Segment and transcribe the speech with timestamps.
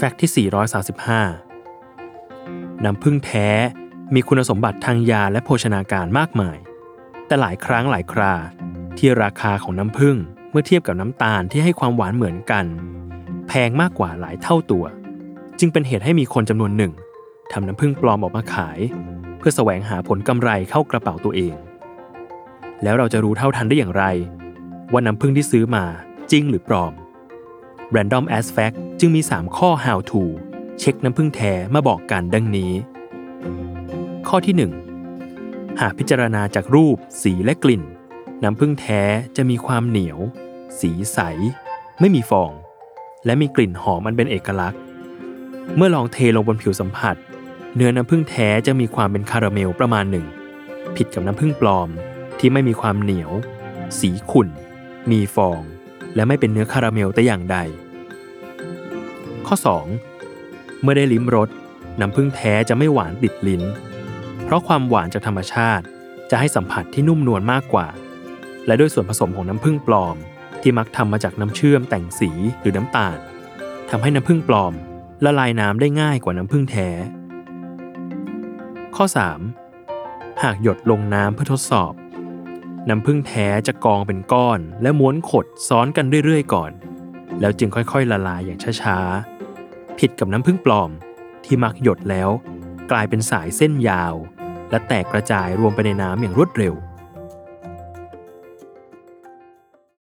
[0.00, 0.48] แฟกต์ที่
[1.62, 3.48] 435 น้ำผึ้งแท้
[4.14, 6.58] มีคุณสมบัติทางยาและโภชนาการมากมาย
[7.26, 8.34] แต่หลายครั้งหลายครา
[8.98, 10.16] ที่ราคาของน้ำผึ้ง
[10.50, 12.64] เมื่อเทียบกับน้ำตาลที่ให้ความหวานเหมือนกัน
[13.48, 14.84] แพงมากกว่าหลายเท่าตัว
[15.58, 16.92] จึงเป็นเหตุให้มีคนจำนวนหนึ่ง
[17.52, 18.78] ทำน้ำผึ้งปลอมออกมาขาย
[19.38, 21.54] เพื่อแสวงหาผลกำไรเข้ากระเป๋าตัวเอง
[22.82, 24.04] แล้วเราจะรู้เท่าทันได้อย่างไร
[24.92, 25.84] ว่าน้ำผึ้งที่ซื้อมา
[26.30, 26.92] จริงหรือปลอม
[27.94, 30.22] Random as Fact จึงมี 3 ข้อ how to
[30.78, 32.72] เช็คน้ำผึ้งแท้มาบอกกันดังนี้
[34.28, 34.54] ข้อที่
[35.18, 37.82] 1 หากพิจารณาจากรูป สีและกลิ่น
[38.42, 39.00] น้ำผึ้งแท้
[39.36, 40.18] จะมีความเหนียว
[40.80, 41.18] สีใส
[42.00, 42.50] ไม่มีฟอง
[43.24, 44.80] และมีกลิ่นหอมอันเป็นเอกลักษณ์
[45.76, 47.16] เมื่อลองเทลงบนผิวสัมผัส
[47.76, 50.26] เนื้อน้ำผึ้งแท้จะมีความเป็นคาราเมลประมาณหนึ่ง
[50.96, 51.88] ผิดกับน้ำผึ้งปลอม
[52.38, 53.30] ที่ไม่มีความเหนียว
[54.00, 54.48] สีขุ่น
[55.10, 55.60] มีฟอง
[56.14, 57.58] และไม่เป็นเนื้อคาราเมลแต่อย่างใด
[59.46, 59.56] ข้อ
[60.18, 60.82] 2.
[60.82, 61.48] เมื่อได้ลิ้มรส
[62.00, 63.62] น้ำผึ้งแท้จะไม่หวานติดลิ้น
[64.44, 65.84] เพราะความหวานจากธรรมชาติ
[66.30, 67.86] จะให้สัมผัสที่นุ่มนวลมากกว่า
[68.66, 70.16] และด้วยส่วนผสมของน้ำผึ้งปลอม
[70.62, 73.18] ที่มักทำมาจากน้ำเชื่อมแต่งสีหรือน้ำตาล
[73.90, 74.72] ทำให้น้ำผึ้งปลอม
[75.24, 76.88] ละลายน้ำได้ง่ายกว่าน้ำผึ้งแท้
[78.96, 79.04] ข้อ
[79.72, 80.42] 3.
[80.42, 81.92] หากหยดลงน้ำเพื่อทดสอบ
[82.88, 86.70] น้ำผึ้งแท้จะกองเป็นก้อน และม้วนขดซ้อนกันเรื่อยๆก่อน
[87.40, 89.35] แล้วจึงค่อยๆ ละลายอย่างช้าๆ
[89.98, 90.90] ผิดกับน้ำผึ้งปลอม
[91.44, 92.30] ที่มักหยดแล้ว
[92.90, 94.14] กลายเป็นสายเส้นยาว
[94.70, 96.74] และแตกกระจายรวมไปในน้ำอย่างรวดเร็ว